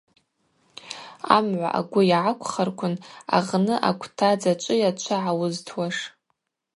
[1.35, 2.95] Амгӏва агвы йгӏаквхарквын
[3.37, 5.97] агъны аквта дзачӏвыйа чва гӏауызтуаш?